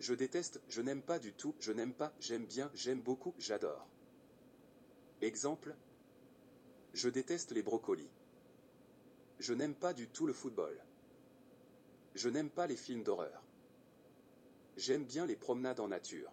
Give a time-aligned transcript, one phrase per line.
[0.00, 3.86] Je déteste, je n'aime pas du tout, je n'aime pas, j'aime bien, j'aime beaucoup, j'adore.
[5.20, 5.76] Exemple.
[6.94, 8.10] Je déteste les brocolis.
[9.38, 10.82] Je n'aime pas du tout le football.
[12.14, 13.42] Je n'aime pas les films d'horreur.
[14.78, 16.32] J'aime bien les promenades en nature.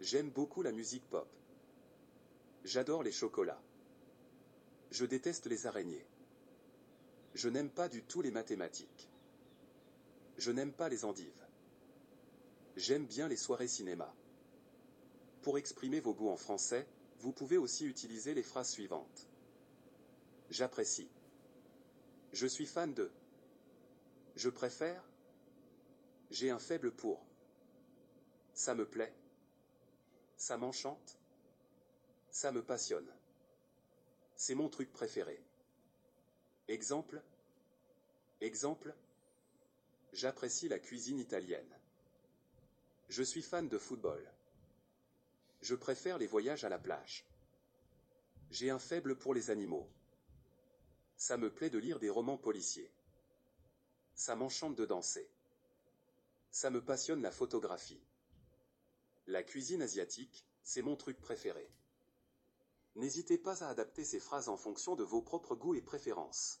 [0.00, 1.28] J'aime beaucoup la musique pop.
[2.62, 3.60] J'adore les chocolats.
[4.92, 6.06] Je déteste les araignées.
[7.34, 9.10] Je n'aime pas du tout les mathématiques.
[10.36, 11.47] Je n'aime pas les endives.
[12.78, 14.14] J'aime bien les soirées cinéma.
[15.42, 16.86] Pour exprimer vos goûts en français,
[17.18, 19.26] vous pouvez aussi utiliser les phrases suivantes.
[20.48, 21.10] J'apprécie.
[22.32, 23.10] Je suis fan de.
[24.36, 25.02] Je préfère.
[26.30, 27.26] J'ai un faible pour.
[28.54, 29.12] Ça me plaît.
[30.36, 31.18] Ça m'enchante.
[32.30, 33.12] Ça me passionne.
[34.36, 35.42] C'est mon truc préféré.
[36.68, 37.20] Exemple.
[38.40, 38.94] Exemple.
[40.12, 41.74] J'apprécie la cuisine italienne.
[43.08, 44.22] Je suis fan de football.
[45.62, 47.26] Je préfère les voyages à la plage.
[48.50, 49.88] J'ai un faible pour les animaux.
[51.16, 52.92] Ça me plaît de lire des romans policiers.
[54.14, 55.30] Ça m'enchante de danser.
[56.50, 58.02] Ça me passionne la photographie.
[59.26, 61.70] La cuisine asiatique, c'est mon truc préféré.
[62.94, 66.60] N'hésitez pas à adapter ces phrases en fonction de vos propres goûts et préférences.